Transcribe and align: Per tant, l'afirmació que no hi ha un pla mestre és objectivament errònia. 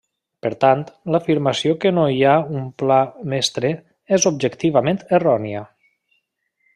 Per 0.45 0.49
tant, 0.63 0.79
l'afirmació 1.15 1.75
que 1.83 1.91
no 1.97 2.05
hi 2.15 2.23
ha 2.29 2.33
un 2.61 2.65
pla 2.83 2.97
mestre 3.35 3.73
és 4.19 4.29
objectivament 4.33 5.03
errònia. 5.19 5.63